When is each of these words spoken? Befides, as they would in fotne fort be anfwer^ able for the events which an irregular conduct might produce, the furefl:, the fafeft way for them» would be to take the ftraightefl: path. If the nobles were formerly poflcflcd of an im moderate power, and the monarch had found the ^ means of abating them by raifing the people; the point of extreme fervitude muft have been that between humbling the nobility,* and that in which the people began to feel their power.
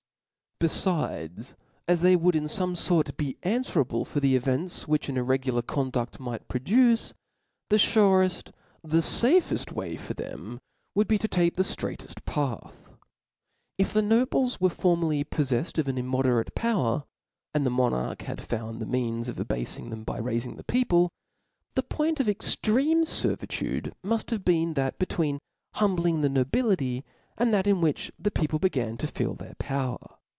Befides, 0.63 1.55
as 1.87 2.01
they 2.03 2.15
would 2.15 2.35
in 2.35 2.43
fotne 2.43 2.77
fort 2.87 3.17
be 3.17 3.35
anfwer^ 3.41 3.81
able 3.83 4.05
for 4.05 4.19
the 4.19 4.35
events 4.35 4.87
which 4.87 5.09
an 5.09 5.17
irregular 5.17 5.63
conduct 5.63 6.19
might 6.19 6.47
produce, 6.47 7.15
the 7.71 7.77
furefl:, 7.77 8.51
the 8.83 8.99
fafeft 8.99 9.71
way 9.71 9.95
for 9.95 10.13
them» 10.13 10.59
would 10.93 11.07
be 11.07 11.17
to 11.17 11.27
take 11.27 11.55
the 11.55 11.63
ftraightefl: 11.63 12.23
path. 12.25 12.91
If 13.79 13.91
the 13.91 14.03
nobles 14.03 14.61
were 14.61 14.69
formerly 14.69 15.25
poflcflcd 15.25 15.79
of 15.79 15.87
an 15.87 15.97
im 15.97 16.05
moderate 16.05 16.53
power, 16.53 17.05
and 17.55 17.65
the 17.65 17.71
monarch 17.71 18.21
had 18.21 18.39
found 18.39 18.79
the 18.79 18.85
^ 18.85 18.87
means 18.87 19.27
of 19.29 19.39
abating 19.39 19.89
them 19.89 20.03
by 20.03 20.19
raifing 20.21 20.57
the 20.57 20.63
people; 20.63 21.09
the 21.73 21.81
point 21.81 22.19
of 22.19 22.29
extreme 22.29 23.03
fervitude 23.03 23.95
muft 24.05 24.29
have 24.29 24.45
been 24.45 24.75
that 24.75 24.99
between 24.99 25.39
humbling 25.77 26.21
the 26.21 26.29
nobility,* 26.29 27.03
and 27.35 27.51
that 27.51 27.65
in 27.65 27.81
which 27.81 28.11
the 28.19 28.29
people 28.29 28.59
began 28.59 28.95
to 28.97 29.07
feel 29.07 29.33
their 29.33 29.55
power. 29.55 29.97